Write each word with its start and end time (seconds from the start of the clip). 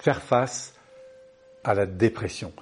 faire 0.00 0.22
face 0.22 0.74
à 1.62 1.74
la 1.74 1.86
dépression. 1.86 2.52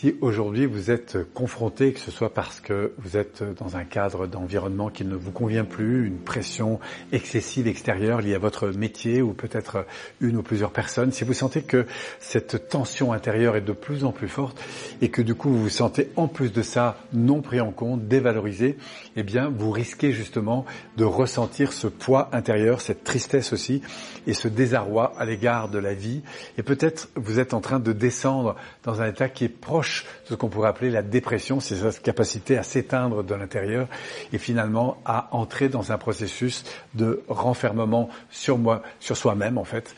Si 0.00 0.14
aujourd'hui 0.22 0.64
vous 0.64 0.90
êtes 0.90 1.18
confronté, 1.34 1.92
que 1.92 2.00
ce 2.00 2.10
soit 2.10 2.32
parce 2.32 2.60
que 2.60 2.94
vous 2.96 3.18
êtes 3.18 3.44
dans 3.58 3.76
un 3.76 3.84
cadre 3.84 4.26
d'environnement 4.26 4.88
qui 4.88 5.04
ne 5.04 5.14
vous 5.14 5.30
convient 5.30 5.66
plus, 5.66 6.06
une 6.06 6.16
pression 6.16 6.80
excessive 7.12 7.68
extérieure 7.68 8.22
liée 8.22 8.34
à 8.34 8.38
votre 8.38 8.68
métier 8.68 9.20
ou 9.20 9.34
peut-être 9.34 9.84
une 10.22 10.38
ou 10.38 10.42
plusieurs 10.42 10.70
personnes, 10.70 11.12
si 11.12 11.24
vous 11.24 11.34
sentez 11.34 11.60
que 11.60 11.84
cette 12.18 12.70
tension 12.70 13.12
intérieure 13.12 13.56
est 13.56 13.60
de 13.60 13.74
plus 13.74 14.04
en 14.04 14.10
plus 14.10 14.28
forte 14.28 14.58
et 15.02 15.10
que 15.10 15.20
du 15.20 15.34
coup 15.34 15.50
vous 15.50 15.64
vous 15.64 15.68
sentez 15.68 16.08
en 16.16 16.28
plus 16.28 16.50
de 16.50 16.62
ça 16.62 16.96
non 17.12 17.42
pris 17.42 17.60
en 17.60 17.70
compte, 17.70 18.08
dévalorisé, 18.08 18.78
eh 19.16 19.22
bien 19.22 19.52
vous 19.54 19.70
risquez 19.70 20.12
justement 20.12 20.64
de 20.96 21.04
ressentir 21.04 21.74
ce 21.74 21.88
poids 21.88 22.30
intérieur, 22.32 22.80
cette 22.80 23.04
tristesse 23.04 23.52
aussi 23.52 23.82
et 24.26 24.32
ce 24.32 24.48
désarroi 24.48 25.12
à 25.18 25.26
l'égard 25.26 25.68
de 25.68 25.78
la 25.78 25.92
vie. 25.92 26.22
Et 26.56 26.62
peut-être 26.62 27.10
vous 27.16 27.38
êtes 27.38 27.52
en 27.52 27.60
train 27.60 27.80
de 27.80 27.92
descendre 27.92 28.56
dans 28.82 29.02
un 29.02 29.06
état 29.06 29.28
qui 29.28 29.44
est 29.44 29.50
proche 29.50 29.89
de 30.24 30.30
ce 30.30 30.34
qu'on 30.34 30.48
pourrait 30.48 30.68
appeler 30.68 30.90
la 30.90 31.02
dépression, 31.02 31.60
c'est 31.60 31.76
sa 31.76 31.92
capacité 31.92 32.58
à 32.58 32.62
s'éteindre 32.62 33.22
de 33.22 33.34
l'intérieur 33.34 33.88
et 34.32 34.38
finalement 34.38 34.98
à 35.04 35.28
entrer 35.32 35.68
dans 35.68 35.92
un 35.92 35.98
processus 35.98 36.64
de 36.94 37.22
renfermement 37.28 38.08
sur 38.30 38.58
moi, 38.58 38.82
sur 39.00 39.16
soi-même 39.16 39.58
en 39.58 39.64
fait. 39.64 39.94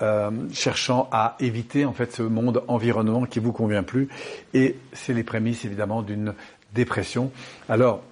Euh, 0.00 0.30
cherchant 0.52 1.08
à 1.12 1.36
éviter 1.38 1.84
en 1.84 1.92
fait 1.92 2.12
ce 2.12 2.22
monde 2.22 2.64
environnement 2.66 3.24
qui 3.24 3.38
vous 3.38 3.52
convient 3.52 3.84
plus 3.84 4.08
et 4.52 4.76
c'est 4.92 5.12
les 5.12 5.22
prémices 5.22 5.64
évidemment 5.64 6.02
d'une 6.02 6.34
dépression. 6.74 7.30
Alors 7.68 8.02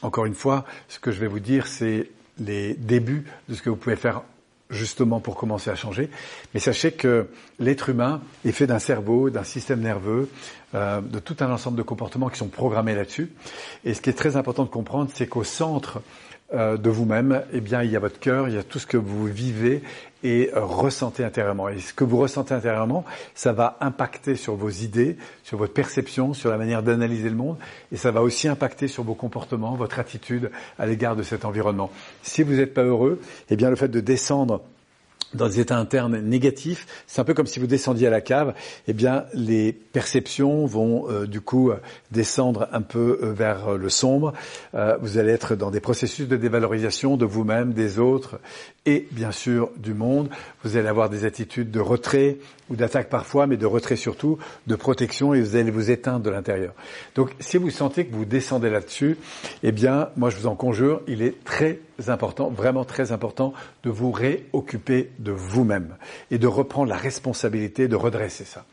encore 0.00 0.26
une 0.26 0.34
fois, 0.34 0.64
ce 0.88 0.98
que 0.98 1.10
je 1.10 1.20
vais 1.20 1.26
vous 1.26 1.40
dire, 1.40 1.66
c'est 1.66 2.08
les 2.38 2.74
débuts 2.74 3.24
de 3.48 3.54
ce 3.54 3.62
que 3.62 3.70
vous 3.70 3.76
pouvez 3.76 3.96
faire 3.96 4.22
justement 4.74 5.20
pour 5.20 5.36
commencer 5.36 5.70
à 5.70 5.74
changer. 5.74 6.10
Mais 6.52 6.60
sachez 6.60 6.92
que 6.92 7.28
l'être 7.58 7.88
humain 7.88 8.20
est 8.44 8.52
fait 8.52 8.66
d'un 8.66 8.78
cerveau, 8.78 9.30
d'un 9.30 9.44
système 9.44 9.80
nerveux, 9.80 10.28
euh, 10.74 11.00
de 11.00 11.18
tout 11.18 11.36
un 11.40 11.50
ensemble 11.50 11.76
de 11.78 11.82
comportements 11.82 12.28
qui 12.28 12.38
sont 12.38 12.48
programmés 12.48 12.94
là-dessus. 12.94 13.32
Et 13.84 13.94
ce 13.94 14.00
qui 14.00 14.10
est 14.10 14.14
très 14.14 14.36
important 14.36 14.64
de 14.64 14.70
comprendre, 14.70 15.10
c'est 15.14 15.26
qu'au 15.26 15.44
centre 15.44 16.02
de 16.52 16.90
vous-même, 16.90 17.42
eh 17.52 17.60
bien, 17.60 17.82
il 17.82 17.90
y 17.90 17.96
a 17.96 17.98
votre 17.98 18.20
cœur, 18.20 18.48
il 18.48 18.54
y 18.54 18.58
a 18.58 18.62
tout 18.62 18.78
ce 18.78 18.86
que 18.86 18.96
vous 18.96 19.26
vivez 19.26 19.82
et 20.24 20.50
euh, 20.54 20.64
ressentez 20.64 21.22
intérieurement. 21.22 21.68
Et 21.68 21.78
ce 21.78 21.92
que 21.92 22.02
vous 22.02 22.16
ressentez 22.16 22.54
intérieurement, 22.54 23.04
ça 23.34 23.52
va 23.52 23.76
impacter 23.80 24.34
sur 24.34 24.56
vos 24.56 24.70
idées, 24.70 25.16
sur 25.44 25.58
votre 25.58 25.74
perception, 25.74 26.34
sur 26.34 26.50
la 26.50 26.56
manière 26.56 26.82
d'analyser 26.82 27.28
le 27.28 27.36
monde, 27.36 27.58
et 27.92 27.96
ça 27.96 28.10
va 28.10 28.22
aussi 28.22 28.48
impacter 28.48 28.88
sur 28.88 29.04
vos 29.04 29.14
comportements, 29.14 29.74
votre 29.74 30.00
attitude 30.00 30.50
à 30.78 30.86
l'égard 30.86 31.14
de 31.14 31.22
cet 31.22 31.44
environnement. 31.44 31.90
Si 32.22 32.42
vous 32.42 32.54
n'êtes 32.54 32.74
pas 32.74 32.82
heureux, 32.82 33.20
eh 33.50 33.56
bien, 33.56 33.70
le 33.70 33.76
fait 33.76 33.88
de 33.88 34.00
descendre 34.00 34.62
dans 35.34 35.48
des 35.48 35.60
états 35.60 35.78
internes 35.78 36.18
négatifs, 36.20 36.86
c'est 37.06 37.20
un 37.20 37.24
peu 37.24 37.34
comme 37.34 37.46
si 37.46 37.60
vous 37.60 37.66
descendiez 37.66 38.06
à 38.06 38.10
la 38.10 38.20
cave, 38.20 38.54
eh 38.88 38.92
bien 38.92 39.24
les 39.34 39.72
perceptions 39.72 40.66
vont 40.66 41.10
euh, 41.10 41.26
du 41.26 41.40
coup 41.40 41.72
descendre 42.10 42.68
un 42.72 42.82
peu 42.82 43.18
euh, 43.22 43.32
vers 43.32 43.76
le 43.76 43.88
sombre. 43.88 44.32
Euh, 44.74 44.96
vous 45.00 45.18
allez 45.18 45.32
être 45.32 45.54
dans 45.54 45.70
des 45.70 45.80
processus 45.80 46.28
de 46.28 46.36
dévalorisation 46.36 47.16
de 47.16 47.24
vous-même, 47.24 47.72
des 47.72 47.98
autres 47.98 48.38
et 48.86 49.06
bien 49.10 49.32
sûr 49.32 49.70
du 49.76 49.94
monde. 49.94 50.28
Vous 50.62 50.76
allez 50.76 50.88
avoir 50.88 51.08
des 51.08 51.24
attitudes 51.24 51.70
de 51.70 51.80
retrait 51.80 52.38
ou 52.70 52.76
d'attaque 52.76 53.08
parfois, 53.08 53.46
mais 53.46 53.56
de 53.56 53.66
retrait 53.66 53.96
surtout, 53.96 54.38
de 54.66 54.76
protection 54.76 55.34
et 55.34 55.40
vous 55.40 55.56
allez 55.56 55.70
vous 55.70 55.90
éteindre 55.90 56.20
de 56.20 56.30
l'intérieur. 56.30 56.72
Donc 57.14 57.30
si 57.40 57.58
vous 57.58 57.70
sentez 57.70 58.06
que 58.06 58.14
vous 58.14 58.24
descendez 58.24 58.70
là-dessus, 58.70 59.16
eh 59.62 59.72
bien 59.72 60.08
moi 60.16 60.30
je 60.30 60.36
vous 60.36 60.46
en 60.46 60.56
conjure, 60.56 61.02
il 61.06 61.22
est 61.22 61.44
très 61.44 61.80
important, 62.08 62.50
vraiment 62.50 62.84
très 62.84 63.12
important 63.12 63.52
de 63.82 63.90
vous 63.90 64.10
réoccuper 64.10 65.10
vous-même 65.32 65.96
et 66.30 66.38
de 66.38 66.46
reprendre 66.46 66.88
la 66.88 66.96
responsabilité 66.96 67.88
de 67.88 67.96
redresser 67.96 68.44
ça. 68.44 68.64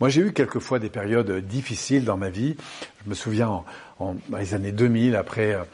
Moi, 0.00 0.08
j'ai 0.08 0.22
eu 0.22 0.32
quelquefois 0.32 0.78
des 0.78 0.88
périodes 0.88 1.30
difficiles 1.46 2.04
dans 2.04 2.16
ma 2.16 2.28
vie. 2.28 2.56
Je 3.04 3.10
me 3.10 3.14
souviens 3.14 3.48
en, 3.48 3.64
en 3.98 4.16
dans 4.28 4.38
les 4.38 4.54
années 4.54 4.72
2000, 4.72 5.16
après 5.16 5.54
euh, 5.54 5.64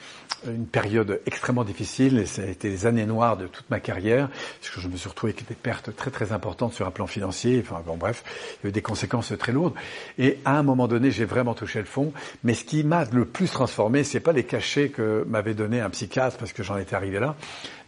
une 0.47 0.67
période 0.67 1.21
extrêmement 1.27 1.65
difficile, 1.65 2.19
et 2.19 2.27
ça 2.27 2.43
a 2.43 2.47
été 2.47 2.69
les 2.69 2.87
années 2.87 3.06
noires 3.06 3.37
de 3.37 3.47
toute 3.47 3.69
ma 3.71 3.81
carrière, 3.81 4.29
parce 4.61 4.75
que 4.75 4.81
je 4.81 4.89
me 4.89 4.97
suis 4.97 5.09
retrouvé 5.09 5.33
avec 5.33 5.49
des 5.49 5.55
pertes 5.55 5.95
très 5.97 6.11
très 6.11 6.33
importantes 6.33 6.73
sur 6.73 6.87
un 6.87 6.91
plan 6.91 7.07
financier. 7.07 7.62
Enfin 7.65 7.83
bon, 7.84 7.97
bref, 7.97 8.23
il 8.62 8.65
y 8.65 8.67
a 8.67 8.71
eu 8.71 8.73
des 8.73 8.83
conséquences 8.83 9.33
très 9.39 9.53
lourdes. 9.53 9.75
Et 10.19 10.39
à 10.45 10.59
un 10.59 10.62
moment 10.62 10.89
donné, 10.89 11.11
j'ai 11.11 11.25
vraiment 11.25 11.55
touché 11.55 11.81
le 11.81 11.87
fond. 11.87 12.12
Mais 12.45 12.55
ce 12.55 12.65
qui 12.65 12.84
m'a 12.84 13.05
le 13.05 13.25
plus 13.25 13.51
transformé, 13.51 14.05
c'est 14.05 14.21
pas 14.21 14.33
les 14.33 14.45
cachets 14.45 14.91
que 14.91 15.25
m'avait 15.28 15.55
donné 15.55 15.81
un 15.81 15.91
psychiatre, 15.91 16.37
parce 16.37 16.53
que 16.53 16.62
j'en 16.62 16.77
étais 16.77 16.95
arrivé 16.95 17.19
là. 17.19 17.34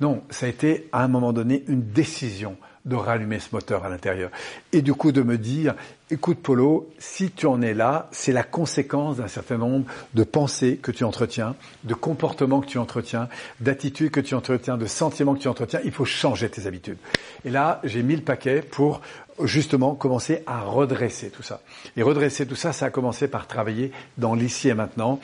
Non, 0.01 0.23
ça 0.31 0.47
a 0.47 0.49
été 0.49 0.89
à 0.93 1.05
un 1.05 1.09
moment 1.09 1.33
donné 1.33 1.65
une 1.69 1.83
décision 1.83 2.57
de 2.85 2.97
rallumer 2.97 3.39
ce 3.39 3.49
moteur 3.53 3.85
à 3.85 3.89
l'intérieur. 3.89 4.31
Et 4.73 4.81
du 4.83 4.95
coup 4.95 5.13
de 5.13 5.23
me 5.23 5.37
dire, 5.37 5.75
écoute 6.11 6.39
Polo, 6.39 6.91
si 6.99 7.31
tu 7.31 7.47
en 7.47 7.61
es 7.61 7.75
là, 7.75 8.09
c'est 8.11 8.33
la 8.33 8.43
conséquence 8.43 9.19
d'un 9.19 9.29
certain 9.29 9.59
nombre 9.59 9.87
de 10.15 10.25
pensées 10.25 10.79
que 10.83 10.91
tu 10.91 11.05
entretiens, 11.05 11.57
de 11.85 11.95
comportements 11.95 12.61
que 12.61 12.67
tu 12.67 12.79
entretiens, 12.79 13.29
d'attitudes 13.61 14.11
que 14.11 14.21
tu 14.21 14.35
entretiens, 14.35 14.79
de 14.79 14.87
sentiments 14.87 15.35
que 15.35 15.41
tu 15.41 15.49
entretiens. 15.49 15.81
Il 15.85 15.93
faut 15.93 16.07
changer 16.07 16.49
tes 16.49 16.67
habitudes. 16.67 16.99
Et 17.45 17.51
là, 17.51 17.81
j'ai 17.85 18.03
mis 18.03 18.17
le 18.17 18.23
paquet 18.23 18.63
pour 18.63 19.03
justement 19.45 19.95
commencer 19.95 20.43
à 20.47 20.63
redresser 20.63 21.31
tout 21.31 21.43
ça. 21.43 21.61
Et 21.97 22.03
redresser 22.03 22.47
tout 22.47 22.57
ça, 22.57 22.73
ça 22.73 22.87
a 22.87 22.91
commencé 22.91 23.29
par 23.29 23.47
travailler 23.47 23.93
dans 24.19 24.35
l'ici 24.35 24.69
et 24.69 24.75
maintenant 24.75 25.21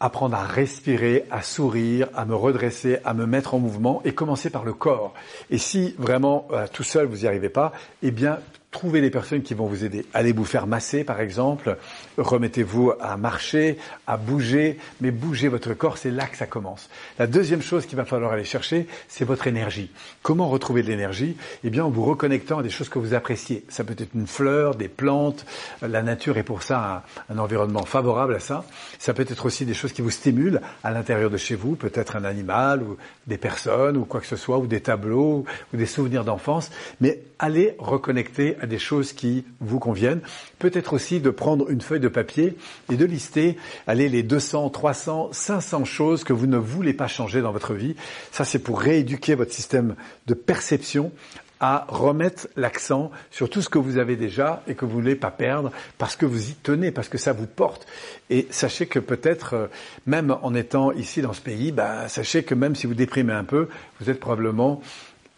apprendre 0.00 0.36
à 0.36 0.44
respirer, 0.44 1.24
à 1.30 1.42
sourire, 1.42 2.08
à 2.14 2.24
me 2.24 2.34
redresser, 2.34 2.98
à 3.04 3.14
me 3.14 3.26
mettre 3.26 3.54
en 3.54 3.58
mouvement 3.58 4.02
et 4.04 4.12
commencer 4.12 4.50
par 4.50 4.64
le 4.64 4.72
corps. 4.72 5.14
Et 5.50 5.58
si 5.58 5.94
vraiment 5.98 6.46
euh, 6.52 6.66
tout 6.72 6.82
seul 6.82 7.06
vous 7.06 7.18
n'y 7.18 7.26
arrivez 7.26 7.48
pas, 7.48 7.72
eh 8.02 8.10
bien 8.10 8.38
Trouvez 8.76 9.00
les 9.00 9.08
personnes 9.08 9.40
qui 9.40 9.54
vont 9.54 9.64
vous 9.64 9.86
aider. 9.86 10.04
Allez 10.12 10.32
vous 10.32 10.44
faire 10.44 10.66
masser, 10.66 11.02
par 11.02 11.22
exemple. 11.22 11.78
Remettez-vous 12.18 12.92
à 13.00 13.16
marcher, 13.16 13.78
à 14.06 14.18
bouger. 14.18 14.76
Mais 15.00 15.10
bougez 15.10 15.48
votre 15.48 15.72
corps, 15.72 15.96
c'est 15.96 16.10
là 16.10 16.26
que 16.26 16.36
ça 16.36 16.44
commence. 16.44 16.90
La 17.18 17.26
deuxième 17.26 17.62
chose 17.62 17.86
qu'il 17.86 17.96
va 17.96 18.04
falloir 18.04 18.32
aller 18.32 18.44
chercher, 18.44 18.86
c'est 19.08 19.24
votre 19.24 19.46
énergie. 19.46 19.90
Comment 20.20 20.50
retrouver 20.50 20.82
de 20.82 20.88
l'énergie? 20.88 21.38
Eh 21.64 21.70
bien, 21.70 21.86
en 21.86 21.88
vous 21.88 22.04
reconnectant 22.04 22.58
à 22.58 22.62
des 22.62 22.68
choses 22.68 22.90
que 22.90 22.98
vous 22.98 23.14
appréciez. 23.14 23.64
Ça 23.70 23.82
peut 23.82 23.96
être 23.96 24.14
une 24.14 24.26
fleur, 24.26 24.74
des 24.74 24.88
plantes. 24.88 25.46
La 25.80 26.02
nature 26.02 26.36
est 26.36 26.42
pour 26.42 26.62
ça 26.62 27.02
un, 27.30 27.38
environnement 27.38 27.86
favorable 27.86 28.34
à 28.34 28.40
ça. 28.40 28.62
Ça 28.98 29.14
peut 29.14 29.24
être 29.26 29.46
aussi 29.46 29.64
des 29.64 29.72
choses 29.72 29.94
qui 29.94 30.02
vous 30.02 30.10
stimulent 30.10 30.60
à 30.84 30.90
l'intérieur 30.90 31.30
de 31.30 31.38
chez 31.38 31.54
vous. 31.54 31.76
Peut-être 31.76 32.16
un 32.16 32.24
animal 32.24 32.82
ou 32.82 32.98
des 33.26 33.38
personnes 33.38 33.96
ou 33.96 34.04
quoi 34.04 34.20
que 34.20 34.26
ce 34.26 34.36
soit, 34.36 34.58
ou 34.58 34.66
des 34.66 34.82
tableaux 34.82 35.46
ou 35.72 35.76
des 35.78 35.86
souvenirs 35.86 36.24
d'enfance. 36.24 36.70
Mais 37.00 37.22
allez 37.38 37.74
reconnecter 37.78 38.58
des 38.66 38.78
choses 38.78 39.12
qui 39.12 39.44
vous 39.60 39.78
conviennent. 39.78 40.20
Peut-être 40.58 40.92
aussi 40.92 41.20
de 41.20 41.30
prendre 41.30 41.70
une 41.70 41.80
feuille 41.80 42.00
de 42.00 42.08
papier 42.08 42.56
et 42.90 42.96
de 42.96 43.04
lister, 43.04 43.56
allez, 43.86 44.08
les 44.08 44.22
200, 44.22 44.70
300, 44.70 45.30
500 45.32 45.84
choses 45.84 46.24
que 46.24 46.32
vous 46.32 46.46
ne 46.46 46.58
voulez 46.58 46.92
pas 46.92 47.08
changer 47.08 47.40
dans 47.42 47.52
votre 47.52 47.74
vie. 47.74 47.96
Ça, 48.32 48.44
c'est 48.44 48.58
pour 48.58 48.80
rééduquer 48.80 49.34
votre 49.34 49.52
système 49.52 49.94
de 50.26 50.34
perception 50.34 51.12
à 51.60 51.86
remettre 51.88 52.48
l'accent 52.56 53.10
sur 53.30 53.48
tout 53.48 53.62
ce 53.62 53.68
que 53.68 53.78
vous 53.78 53.98
avez 53.98 54.16
déjà 54.16 54.62
et 54.66 54.74
que 54.74 54.84
vous 54.84 54.92
voulez 54.92 55.16
pas 55.16 55.30
perdre 55.30 55.72
parce 55.96 56.16
que 56.16 56.26
vous 56.26 56.50
y 56.50 56.54
tenez, 56.54 56.90
parce 56.90 57.08
que 57.08 57.18
ça 57.18 57.32
vous 57.32 57.46
porte. 57.46 57.86
Et 58.28 58.46
sachez 58.50 58.86
que 58.86 58.98
peut-être, 58.98 59.54
euh, 59.54 59.66
même 60.06 60.36
en 60.42 60.54
étant 60.54 60.92
ici 60.92 61.22
dans 61.22 61.32
ce 61.32 61.40
pays, 61.40 61.72
bah, 61.72 62.08
sachez 62.08 62.42
que 62.42 62.54
même 62.54 62.74
si 62.74 62.86
vous 62.86 62.94
déprimez 62.94 63.32
un 63.32 63.44
peu, 63.44 63.68
vous 64.00 64.10
êtes 64.10 64.20
probablement 64.20 64.82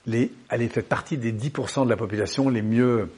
les, 0.09 0.33
elle 0.49 0.69
fait 0.69 0.83
partie 0.83 1.17
des 1.17 1.33
10% 1.33 1.85
de 1.85 1.91
la 1.91 1.97
population 1.97 2.49
les 2.49 2.63
mieux 2.63 3.09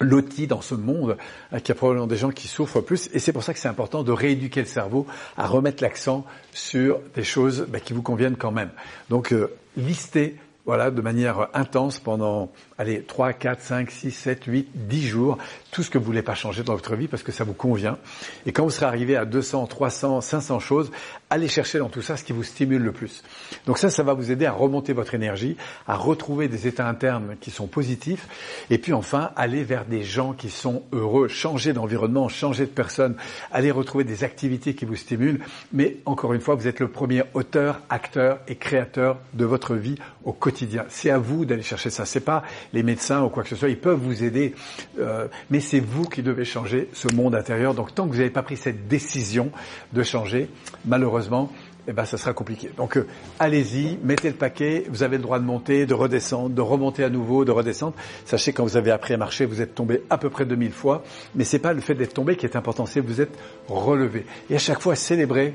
lotis 0.00 0.46
dans 0.46 0.60
ce 0.60 0.74
monde, 0.74 1.16
euh, 1.52 1.58
qu'il 1.58 1.68
y 1.68 1.72
a 1.72 1.74
probablement 1.74 2.06
des 2.06 2.16
gens 2.16 2.30
qui 2.30 2.48
souffrent 2.48 2.80
plus, 2.80 3.10
et 3.12 3.18
c'est 3.18 3.32
pour 3.32 3.42
ça 3.42 3.52
que 3.52 3.60
c'est 3.60 3.68
important 3.68 4.02
de 4.02 4.12
rééduquer 4.12 4.60
le 4.60 4.66
cerveau 4.66 5.06
à 5.36 5.46
remettre 5.46 5.82
l'accent 5.82 6.24
sur 6.52 7.00
des 7.14 7.24
choses 7.24 7.66
bah, 7.68 7.80
qui 7.80 7.92
vous 7.92 8.02
conviennent 8.02 8.36
quand 8.36 8.50
même. 8.50 8.70
Donc, 9.10 9.32
euh, 9.32 9.52
listez 9.76 10.36
voilà, 10.66 10.90
de 10.90 11.02
manière 11.02 11.48
intense 11.52 11.98
pendant, 11.98 12.50
allez, 12.78 13.02
3, 13.02 13.34
4, 13.34 13.60
5, 13.60 13.90
6, 13.90 14.10
7, 14.10 14.44
8, 14.46 14.68
10 14.74 15.06
jours, 15.06 15.38
tout 15.70 15.82
ce 15.82 15.90
que 15.90 15.98
vous 15.98 16.04
voulez 16.04 16.22
pas 16.22 16.34
changer 16.34 16.62
dans 16.62 16.74
votre 16.74 16.96
vie 16.96 17.06
parce 17.06 17.22
que 17.22 17.32
ça 17.32 17.44
vous 17.44 17.52
convient. 17.52 17.98
Et 18.46 18.52
quand 18.52 18.64
vous 18.64 18.70
serez 18.70 18.86
arrivé 18.86 19.14
à 19.14 19.26
200, 19.26 19.66
300, 19.66 20.22
500 20.22 20.60
choses, 20.60 20.90
allez 21.28 21.48
chercher 21.48 21.80
dans 21.80 21.90
tout 21.90 22.00
ça 22.00 22.16
ce 22.16 22.24
qui 22.24 22.32
vous 22.32 22.44
stimule 22.44 22.82
le 22.82 22.92
plus. 22.92 23.22
Donc 23.66 23.76
ça, 23.76 23.90
ça 23.90 24.02
va 24.02 24.14
vous 24.14 24.30
aider 24.30 24.46
à 24.46 24.52
remonter 24.52 24.94
votre 24.94 25.14
énergie, 25.14 25.58
à 25.86 25.96
retrouver 25.96 26.48
des 26.48 26.66
états 26.66 26.88
internes 26.88 27.36
qui 27.40 27.50
sont 27.50 27.66
positifs, 27.66 28.26
et 28.70 28.78
puis 28.78 28.94
enfin, 28.94 29.32
aller 29.36 29.64
vers 29.64 29.84
des 29.84 30.02
gens 30.02 30.32
qui 30.32 30.48
sont 30.48 30.82
heureux, 30.92 31.28
changer 31.28 31.74
d'environnement, 31.74 32.28
changer 32.28 32.64
de 32.64 32.70
personne, 32.70 33.16
aller 33.52 33.70
retrouver 33.70 34.04
des 34.04 34.24
activités 34.24 34.74
qui 34.74 34.86
vous 34.86 34.96
stimulent. 34.96 35.40
Mais 35.74 35.98
encore 36.06 36.32
une 36.32 36.40
fois, 36.40 36.54
vous 36.54 36.68
êtes 36.68 36.80
le 36.80 36.88
premier 36.88 37.22
auteur, 37.34 37.80
acteur 37.90 38.38
et 38.48 38.56
créateur 38.56 39.18
de 39.34 39.44
votre 39.44 39.74
vie 39.74 39.96
au 40.24 40.32
quotidien. 40.32 40.53
C'est 40.88 41.10
à 41.10 41.18
vous 41.18 41.44
d'aller 41.44 41.62
chercher 41.62 41.90
ça. 41.90 42.04
C'est 42.04 42.20
pas 42.20 42.42
les 42.72 42.82
médecins 42.82 43.22
ou 43.22 43.28
quoi 43.28 43.42
que 43.42 43.48
ce 43.48 43.56
soit. 43.56 43.68
Ils 43.68 43.78
peuvent 43.78 44.00
vous 44.00 44.24
aider, 44.24 44.54
euh, 44.98 45.28
mais 45.50 45.60
c'est 45.60 45.80
vous 45.80 46.04
qui 46.04 46.22
devez 46.22 46.44
changer 46.44 46.88
ce 46.92 47.08
monde 47.14 47.34
intérieur. 47.34 47.74
Donc 47.74 47.94
tant 47.94 48.06
que 48.06 48.12
vous 48.12 48.18
n'avez 48.18 48.30
pas 48.30 48.42
pris 48.42 48.56
cette 48.56 48.88
décision 48.88 49.50
de 49.92 50.02
changer, 50.02 50.48
malheureusement, 50.84 51.50
eh 51.86 51.92
ben, 51.92 52.04
ça 52.06 52.16
sera 52.16 52.32
compliqué. 52.32 52.70
Donc, 52.76 52.96
euh, 52.96 53.06
allez-y, 53.38 53.98
mettez 54.02 54.28
le 54.28 54.36
paquet. 54.36 54.86
Vous 54.88 55.02
avez 55.02 55.18
le 55.18 55.22
droit 55.22 55.38
de 55.38 55.44
monter, 55.44 55.84
de 55.84 55.92
redescendre, 55.92 56.54
de 56.54 56.60
remonter 56.62 57.04
à 57.04 57.10
nouveau, 57.10 57.44
de 57.44 57.50
redescendre. 57.50 57.94
Sachez 58.24 58.52
quand 58.54 58.64
vous 58.64 58.78
avez 58.78 58.90
appris 58.90 59.12
à 59.12 59.18
marcher, 59.18 59.44
vous 59.44 59.60
êtes 59.60 59.74
tombé 59.74 60.02
à 60.08 60.16
peu 60.16 60.30
près 60.30 60.46
2000 60.46 60.72
fois. 60.72 61.04
Mais 61.34 61.44
c'est 61.44 61.58
pas 61.58 61.74
le 61.74 61.82
fait 61.82 61.94
d'être 61.94 62.14
tombé 62.14 62.36
qui 62.36 62.46
est 62.46 62.56
important, 62.56 62.86
c'est 62.86 63.00
vous 63.00 63.20
êtes 63.20 63.36
relevé. 63.68 64.24
Et 64.48 64.56
à 64.56 64.58
chaque 64.58 64.80
fois, 64.80 64.96
célébrez 64.96 65.54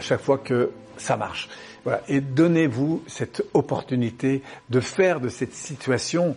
chaque 0.00 0.20
fois 0.20 0.38
que 0.38 0.70
ça 0.96 1.16
marche. 1.16 1.48
Voilà. 1.84 2.02
Et 2.08 2.20
donnez-vous 2.20 3.02
cette 3.06 3.44
opportunité 3.54 4.42
de 4.70 4.80
faire 4.80 5.20
de 5.20 5.28
cette 5.28 5.54
situation 5.54 6.36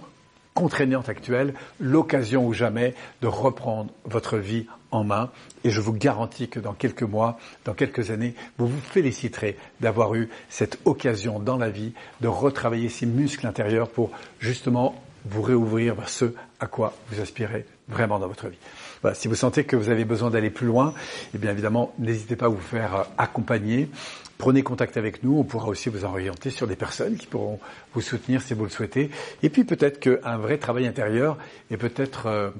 contraignante 0.54 1.10
actuelle 1.10 1.54
l'occasion 1.80 2.46
ou 2.46 2.54
jamais 2.54 2.94
de 3.22 3.28
reprendre 3.28 3.92
votre 4.06 4.38
vie 4.38 4.66
en 4.92 5.04
main. 5.04 5.32
Et 5.64 5.70
je 5.70 5.82
vous 5.82 5.94
garantis 5.94 6.50
que 6.50 6.60
dans 6.60 6.74
quelques 6.74 7.04
mois, 7.04 7.40
dans 7.66 7.74
quelques 7.74 8.12
années, 8.12 8.36
vous 8.58 8.68
vous 8.68 8.82
féliciterez 8.82 9.58
d'avoir 9.80 10.16
eu 10.16 10.30
cette 10.50 10.80
occasion 10.86 11.40
dans 11.40 11.58
la 11.58 11.70
vie 11.70 11.94
de 12.22 12.28
retravailler 12.28 12.90
ces 12.90 13.06
muscles 13.06 13.48
intérieurs 13.48 13.90
pour 13.90 14.12
justement 14.40 15.02
vous 15.26 15.42
réouvrir 15.42 15.96
vers 15.96 16.10
ce 16.10 16.34
à 16.60 16.68
quoi 16.68 16.94
vous 17.10 17.22
aspirez 17.22 17.66
vraiment 17.88 18.20
dans 18.20 18.28
votre 18.28 18.48
vie. 18.48 18.58
Voilà, 19.02 19.16
si 19.16 19.28
vous 19.28 19.36
sentez 19.36 19.64
que 19.64 19.76
vous 19.76 19.90
avez 19.90 20.04
besoin 20.04 20.30
d'aller 20.30 20.50
plus 20.50 20.68
loin, 20.68 20.94
eh 21.34 21.38
bien 21.38 21.52
évidemment, 21.52 21.94
n'hésitez 22.00 22.36
pas 22.36 22.48
à 22.48 22.50
vous 22.50 22.60
faire 22.60 22.96
euh, 22.96 23.04
accompagner. 23.18 23.90
Prenez 24.38 24.62
contact 24.64 24.98
avec 24.98 25.24
nous, 25.24 25.38
on 25.38 25.44
pourra 25.44 25.68
aussi 25.68 25.90
vous 25.90 26.06
orienter 26.06 26.50
sur 26.50 26.68
des 26.68 26.76
personnes 26.76 27.16
qui 27.18 27.28
pourront 27.28 27.60
vous 27.94 28.02
soutenir 28.02 28.42
si 28.42 28.54
vous 28.54 28.64
le 28.64 28.70
souhaitez. 28.70 29.10
Et 29.44 29.50
puis 29.50 29.64
peut-être 29.64 30.00
qu'un 30.00 30.38
vrai 30.38 30.58
travail 30.58 30.88
intérieur 30.88 31.38
est 31.72 31.78
peut-être 31.78 32.28
euh, 32.28 32.52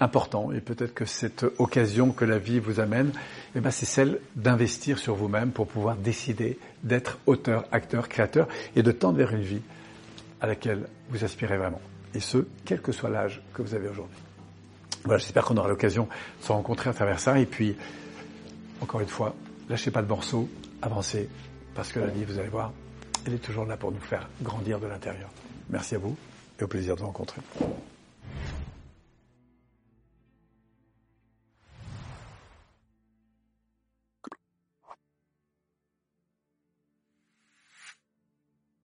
important 0.00 0.52
et 0.52 0.60
peut-être 0.60 0.94
que 0.94 1.04
cette 1.04 1.44
occasion 1.58 2.12
que 2.12 2.24
la 2.24 2.38
vie 2.38 2.60
vous 2.60 2.80
amène, 2.80 3.12
eh 3.54 3.60
ben, 3.60 3.70
c'est 3.70 3.86
celle 3.86 4.20
d'investir 4.36 4.98
sur 4.98 5.14
vous-même 5.14 5.52
pour 5.52 5.66
pouvoir 5.66 5.96
décider 5.96 6.58
d'être 6.82 7.18
auteur, 7.26 7.64
acteur, 7.72 8.08
créateur 8.08 8.48
et 8.76 8.82
de 8.82 8.92
tendre 8.92 9.18
vers 9.18 9.32
une 9.34 9.42
vie 9.42 9.62
à 10.40 10.46
laquelle 10.46 10.88
vous 11.10 11.24
aspirez 11.24 11.56
vraiment. 11.56 11.80
Et 12.14 12.20
ce, 12.20 12.46
quel 12.64 12.80
que 12.80 12.92
soit 12.92 13.10
l'âge 13.10 13.42
que 13.52 13.62
vous 13.62 13.74
avez 13.74 13.88
aujourd'hui. 13.88 14.27
J'espère 15.06 15.44
qu'on 15.44 15.56
aura 15.56 15.68
l'occasion 15.68 16.08
de 16.40 16.44
se 16.46 16.52
rencontrer 16.52 16.90
à 16.90 16.92
travers 16.92 17.20
ça. 17.20 17.38
Et 17.38 17.46
puis, 17.46 17.76
encore 18.80 19.00
une 19.00 19.08
fois, 19.08 19.34
lâchez 19.68 19.90
pas 19.90 20.02
de 20.02 20.08
morceaux, 20.08 20.48
avancez, 20.82 21.28
parce 21.74 21.92
que 21.92 22.00
la 22.00 22.06
vie, 22.06 22.24
vous 22.24 22.38
allez 22.38 22.48
voir, 22.48 22.72
elle 23.26 23.34
est 23.34 23.38
toujours 23.38 23.64
là 23.64 23.76
pour 23.76 23.92
nous 23.92 24.00
faire 24.00 24.28
grandir 24.42 24.78
de 24.80 24.86
l'intérieur. 24.86 25.30
Merci 25.70 25.94
à 25.94 25.98
vous 25.98 26.16
et 26.60 26.64
au 26.64 26.68
plaisir 26.68 26.94
de 26.94 27.00
vous 27.00 27.06
rencontrer. 27.06 27.40